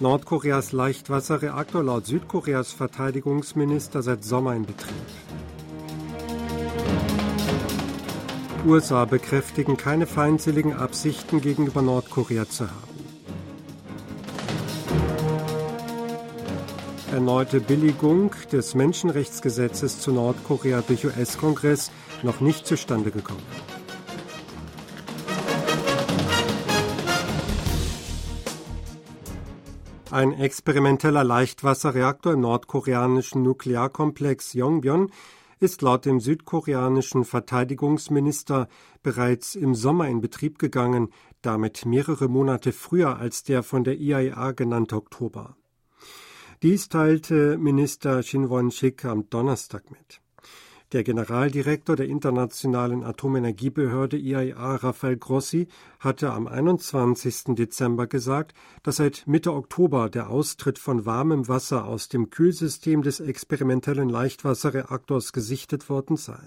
[0.00, 4.94] Nordkoreas Leichtwasserreaktor laut Südkoreas Verteidigungsminister seit Sommer in Betrieb.
[8.66, 12.94] USA bekräftigen keine feindseligen Absichten gegenüber Nordkorea zu haben.
[17.12, 21.92] Erneute Billigung des Menschenrechtsgesetzes zu Nordkorea durch US-Kongress
[22.24, 23.73] noch nicht zustande gekommen.
[30.10, 35.10] Ein experimenteller Leichtwasserreaktor im nordkoreanischen Nuklearkomplex Yongbyon
[35.60, 38.68] ist laut dem südkoreanischen Verteidigungsminister
[39.02, 41.08] bereits im Sommer in Betrieb gegangen,
[41.40, 45.56] damit mehrere Monate früher als der von der IAEA genannte Oktober.
[46.62, 50.20] Dies teilte Minister Shin Won-sik am Donnerstag mit.
[50.94, 55.66] Der Generaldirektor der Internationalen Atomenergiebehörde IAEA, Rafael Grossi,
[55.98, 57.56] hatte am 21.
[57.56, 63.18] Dezember gesagt, dass seit Mitte Oktober der Austritt von warmem Wasser aus dem Kühlsystem des
[63.18, 66.38] experimentellen Leichtwasserreaktors gesichtet worden sei.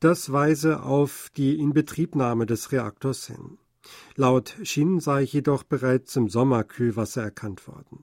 [0.00, 3.58] Das weise auf die Inbetriebnahme des Reaktors hin.
[4.14, 8.02] Laut Shin sei jedoch bereits im Sommer Kühlwasser erkannt worden.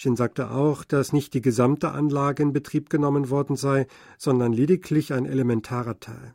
[0.00, 5.12] Shin sagte auch, dass nicht die gesamte Anlage in Betrieb genommen worden sei, sondern lediglich
[5.12, 6.34] ein elementarer Teil.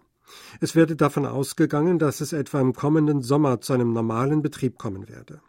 [0.61, 5.09] Es werde davon ausgegangen, dass es etwa im kommenden Sommer zu einem normalen Betrieb kommen
[5.09, 5.41] werde.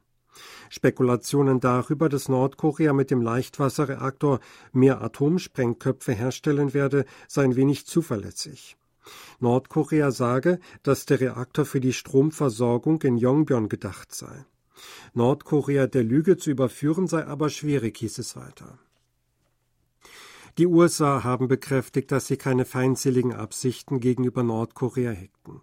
[0.71, 4.41] Spekulationen darüber, dass Nordkorea mit dem Leichtwasserreaktor
[4.73, 8.79] mehr Atomsprengköpfe herstellen werde, seien wenig zuverlässig.
[9.41, 14.47] Nordkorea sage, dass der Reaktor für die Stromversorgung in Yongbyon gedacht sei.
[15.15, 18.79] Nordkorea der Lüge zu überführen sei aber schwierig, hieß es weiter.
[20.59, 25.61] Die USA haben bekräftigt, dass sie keine feindseligen Absichten gegenüber Nordkorea hegten.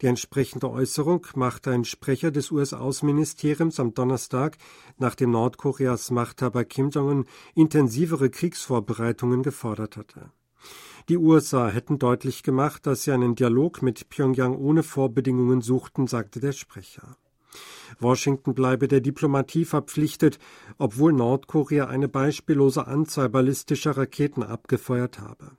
[0.00, 4.58] Die entsprechende Äußerung machte ein Sprecher des US-Außenministeriums am Donnerstag,
[4.98, 10.32] nachdem Nordkoreas Machthaber Kim Jong-un intensivere Kriegsvorbereitungen gefordert hatte.
[11.08, 16.40] Die USA hätten deutlich gemacht, dass sie einen Dialog mit Pyongyang ohne Vorbedingungen suchten, sagte
[16.40, 17.16] der Sprecher.
[17.98, 20.38] Washington bleibe der Diplomatie verpflichtet,
[20.78, 25.52] obwohl Nordkorea eine beispiellose Anzahl ballistischer Raketen abgefeuert habe.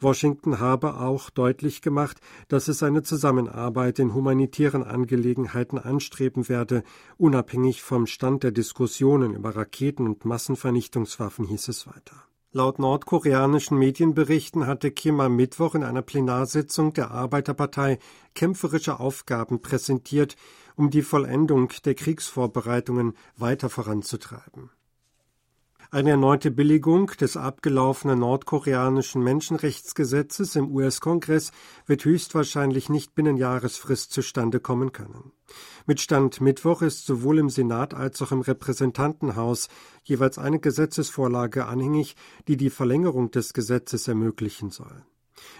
[0.00, 2.18] Washington habe auch deutlich gemacht,
[2.48, 6.82] dass es eine Zusammenarbeit in humanitären Angelegenheiten anstreben werde,
[7.16, 12.24] unabhängig vom Stand der Diskussionen über Raketen und Massenvernichtungswaffen, hieß es weiter.
[12.54, 17.98] Laut nordkoreanischen Medienberichten hatte Kim am Mittwoch in einer Plenarsitzung der Arbeiterpartei
[18.34, 20.36] kämpferische Aufgaben präsentiert,
[20.76, 24.70] um die Vollendung der Kriegsvorbereitungen weiter voranzutreiben.
[25.94, 31.52] Eine erneute Billigung des abgelaufenen nordkoreanischen Menschenrechtsgesetzes im US-Kongress
[31.84, 35.32] wird höchstwahrscheinlich nicht binnen Jahresfrist zustande kommen können.
[35.84, 39.68] Mit Stand Mittwoch ist sowohl im Senat als auch im Repräsentantenhaus
[40.02, 42.16] jeweils eine Gesetzesvorlage anhängig,
[42.48, 45.04] die die Verlängerung des Gesetzes ermöglichen soll.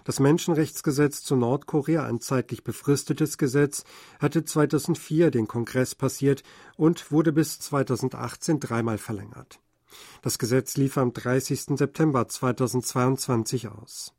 [0.05, 3.85] Das Menschenrechtsgesetz zu Nordkorea, ein zeitlich befristetes Gesetz,
[4.21, 6.43] hatte 2004 den Kongress passiert
[6.77, 9.61] und wurde bis 2018 dreimal verlängert.
[10.23, 11.77] Das Gesetz lief am 30.
[11.77, 14.15] September 2022 aus.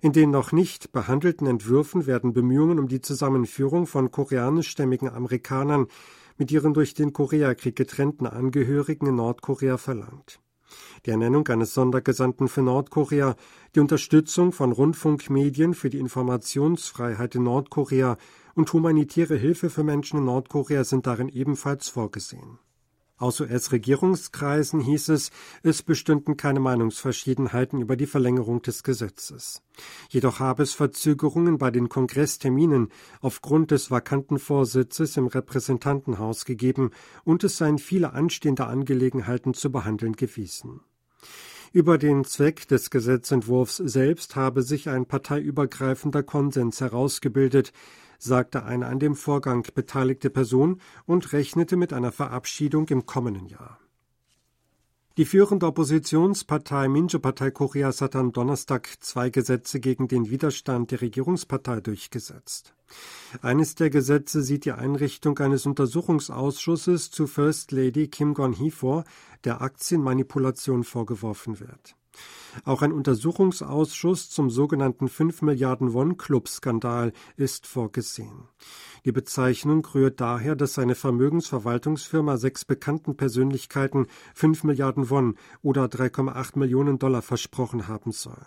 [0.00, 5.86] In den noch nicht behandelten Entwürfen werden Bemühungen um die Zusammenführung von koreanischstämmigen Amerikanern
[6.36, 10.40] mit ihren durch den Koreakrieg getrennten Angehörigen in Nordkorea verlangt
[11.06, 13.36] die Ernennung eines Sondergesandten für Nordkorea,
[13.74, 18.16] die Unterstützung von Rundfunkmedien für die Informationsfreiheit in Nordkorea
[18.54, 22.58] und humanitäre Hilfe für Menschen in Nordkorea sind darin ebenfalls vorgesehen.
[23.16, 25.30] Aus US-Regierungskreisen hieß es,
[25.62, 29.62] es bestünden keine Meinungsverschiedenheiten über die Verlängerung des Gesetzes.
[30.08, 32.88] Jedoch habe es Verzögerungen bei den Kongressterminen
[33.20, 36.90] aufgrund des vakanten Vorsitzes im Repräsentantenhaus gegeben
[37.22, 40.80] und es seien viele anstehende Angelegenheiten zu behandeln gewesen.
[41.74, 47.72] Über den Zweck des Gesetzentwurfs selbst habe sich ein parteiübergreifender Konsens herausgebildet,
[48.16, 53.80] sagte eine an dem Vorgang beteiligte Person und rechnete mit einer Verabschiedung im kommenden Jahr.
[55.16, 61.80] Die führende Oppositionspartei Minjo-Partei Koreas hat am Donnerstag zwei Gesetze gegen den Widerstand der Regierungspartei
[61.80, 62.74] durchgesetzt.
[63.40, 69.04] Eines der Gesetze sieht die Einrichtung eines Untersuchungsausschusses zu First Lady Kim Gon-hee vor,
[69.44, 71.94] der Aktienmanipulation vorgeworfen wird.
[72.64, 78.48] Auch ein Untersuchungsausschuss zum sogenannten 5 Milliarden Won-Club-Skandal ist vorgesehen.
[79.04, 86.58] Die Bezeichnung rührt daher, dass seine Vermögensverwaltungsfirma sechs bekannten Persönlichkeiten 5 Milliarden Won oder 3,8
[86.58, 88.46] Millionen Dollar versprochen haben soll.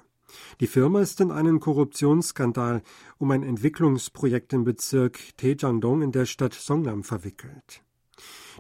[0.60, 2.82] Die Firma ist in einen Korruptionsskandal
[3.18, 7.82] um ein Entwicklungsprojekt im Bezirk Taejangdong in der Stadt Songnam verwickelt.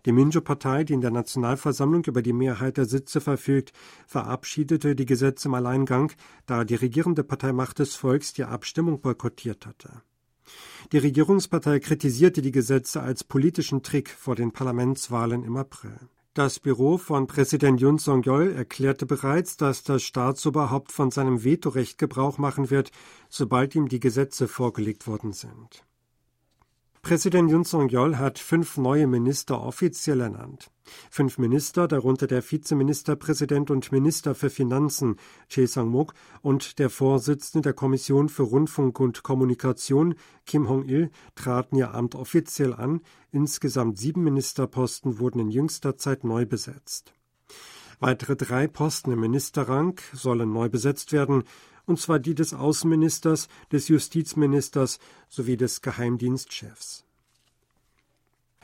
[0.05, 3.73] Die Minjo-Partei, die in der Nationalversammlung über die Mehrheit der Sitze verfügt,
[4.05, 6.11] verabschiedete die Gesetze im Alleingang,
[6.45, 10.01] da die regierende Partei Macht des Volks die Abstimmung boykottiert hatte.
[10.91, 15.99] Die Regierungspartei kritisierte die Gesetze als politischen Trick vor den Parlamentswahlen im April.
[16.37, 22.37] Das Büro von Präsident Yoon Song-yeol erklärte bereits, dass das Staatsoberhaupt von seinem Vetorecht Gebrauch
[22.37, 22.91] machen wird,
[23.27, 25.86] sobald ihm die Gesetze vorgelegt worden sind.
[27.07, 30.69] Präsident Yoon Song-yeol hat fünf neue Minister offiziell ernannt.
[31.09, 35.15] Fünf Minister, darunter der Vizeministerpräsident und Minister für Finanzen
[35.47, 40.15] Choi Sang-mok und der Vorsitzende der Kommission für Rundfunk und Kommunikation
[40.45, 42.99] Kim Hong-il, traten ihr Amt offiziell an.
[43.31, 47.13] Insgesamt sieben Ministerposten wurden in jüngster Zeit neu besetzt.
[48.01, 51.45] Weitere drei Posten im Ministerrang sollen neu besetzt werden,
[51.87, 57.03] und zwar die des Außenministers, des Justizministers sowie des Geheimdienstchefs.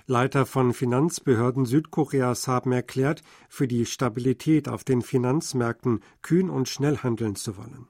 [0.06, 6.98] Leiter von Finanzbehörden Südkoreas haben erklärt, für die Stabilität auf den Finanzmärkten kühn und schnell
[6.98, 7.88] handeln zu wollen.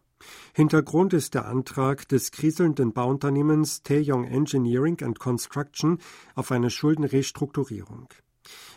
[0.54, 5.98] Hintergrund ist der Antrag des kriselnden Bauunternehmens Taeyong Engineering and Construction
[6.36, 8.08] auf eine Schuldenrestrukturierung.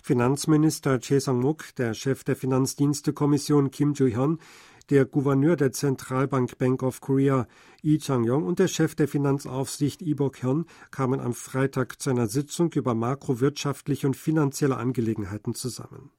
[0.02, 4.38] Finanzminister Choi Sang-muk, der Chef der Finanzdienstekommission Kim Joo-hyun,
[4.90, 7.46] der Gouverneur der Zentralbank Bank of Korea
[7.82, 12.72] Lee Chang-yong und der Chef der Finanzaufsicht Lee Bok-hyun kamen am Freitag zu einer Sitzung
[12.72, 16.10] über makrowirtschaftliche und finanzielle Angelegenheiten zusammen.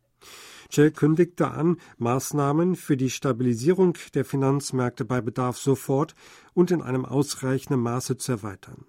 [0.70, 6.14] Che kündigte an, Maßnahmen für die Stabilisierung der Finanzmärkte bei Bedarf sofort
[6.54, 8.86] und in einem ausreichenden Maße zu erweitern.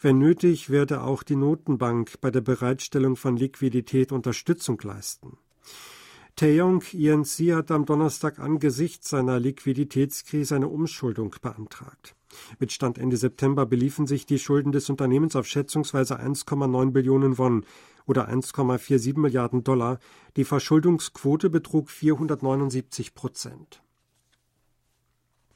[0.00, 5.38] Wenn nötig, werde auch die Notenbank bei der Bereitstellung von Liquidität Unterstützung leisten.
[6.36, 12.16] Taeyong ENC hat am Donnerstag angesichts seiner Liquiditätskrise eine Umschuldung beantragt.
[12.58, 17.64] Mit Stand Ende September beliefen sich die Schulden des Unternehmens auf schätzungsweise 1,9 Billionen Won
[18.04, 20.00] oder 1,47 Milliarden Dollar.
[20.36, 23.83] Die Verschuldungsquote betrug 479 Prozent.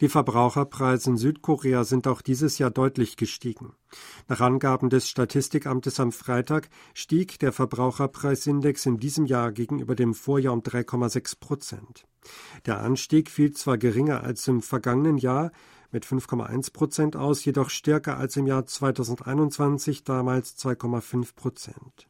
[0.00, 3.72] Die Verbraucherpreise in Südkorea sind auch dieses Jahr deutlich gestiegen.
[4.28, 10.52] Nach Angaben des Statistikamtes am Freitag stieg der Verbraucherpreisindex in diesem Jahr gegenüber dem Vorjahr
[10.52, 12.06] um 3,6 Prozent.
[12.66, 15.50] Der Anstieg fiel zwar geringer als im vergangenen Jahr
[15.90, 22.08] mit 5,1 Prozent aus, jedoch stärker als im Jahr 2021, damals 2,5 Prozent.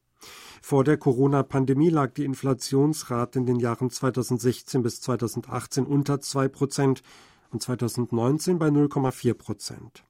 [0.60, 7.02] Vor der Corona-Pandemie lag die Inflationsrate in den Jahren 2016 bis 2018 unter 2 Prozent
[7.50, 10.04] und 2019 bei 0,4 Prozent.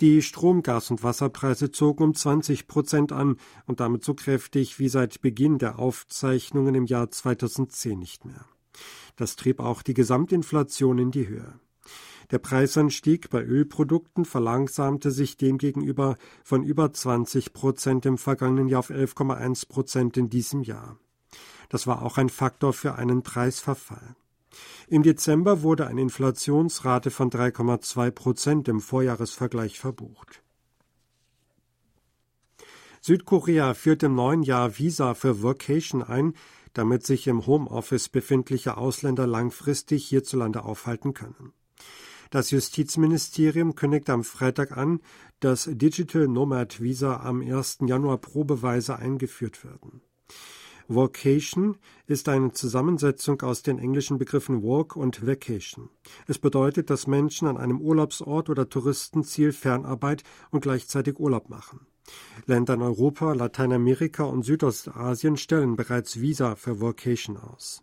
[0.00, 3.36] Die Strom-, Gas- und Wasserpreise zogen um 20 Prozent an
[3.66, 8.44] und damit so kräftig wie seit Beginn der Aufzeichnungen im Jahr 2010 nicht mehr.
[9.16, 11.58] Das trieb auch die Gesamtinflation in die Höhe.
[12.30, 18.90] Der Preisanstieg bei Ölprodukten verlangsamte sich demgegenüber von über 20 Prozent im vergangenen Jahr auf
[18.90, 20.98] 11,1 Prozent in diesem Jahr.
[21.70, 24.14] Das war auch ein Faktor für einen Preisverfall.
[24.88, 30.42] Im Dezember wurde eine Inflationsrate von 3,2 Prozent im Vorjahresvergleich verbucht.
[33.00, 36.34] Südkorea führt im neuen Jahr Visa für Vocation ein,
[36.72, 41.52] damit sich im Homeoffice befindliche Ausländer langfristig hierzulande aufhalten können.
[42.30, 45.00] Das Justizministerium kündigt am Freitag an,
[45.40, 47.78] dass Digital Nomad Visa am 1.
[47.86, 50.02] Januar probeweise eingeführt werden.
[50.88, 51.76] Vocation
[52.06, 55.90] ist eine Zusammensetzung aus den englischen Begriffen Walk und Vacation.
[56.26, 61.86] Es bedeutet, dass Menschen an einem Urlaubsort oder Touristenziel Fernarbeit und gleichzeitig Urlaub machen.
[62.46, 67.82] Länder in Europa, Lateinamerika und Südostasien stellen bereits Visa für Vocation aus.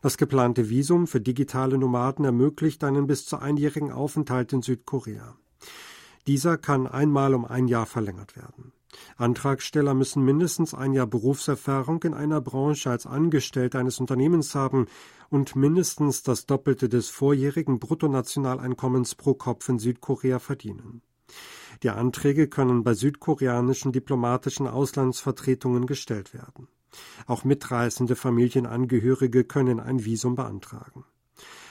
[0.00, 5.36] Das geplante Visum für digitale Nomaden ermöglicht einen bis zu einjährigen Aufenthalt in Südkorea.
[6.28, 8.72] Dieser kann einmal um ein Jahr verlängert werden.
[9.16, 14.86] Antragsteller müssen mindestens ein Jahr Berufserfahrung in einer Branche als Angestellter eines Unternehmens haben
[15.28, 21.02] und mindestens das Doppelte des vorjährigen Bruttonationaleinkommens pro Kopf in Südkorea verdienen.
[21.82, 26.68] Die Anträge können bei südkoreanischen diplomatischen Auslandsvertretungen gestellt werden.
[27.26, 31.04] Auch mitreisende Familienangehörige können ein Visum beantragen.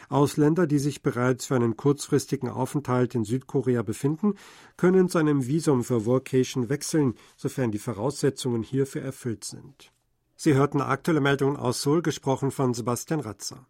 [0.09, 4.35] Ausländer, die sich bereits für einen kurzfristigen Aufenthalt in Südkorea befinden,
[4.77, 9.91] können zu einem Visum für Workation wechseln, sofern die Voraussetzungen hierfür erfüllt sind.
[10.35, 13.67] Sie hörten aktuelle Meldungen aus Seoul, gesprochen von Sebastian Ratzer.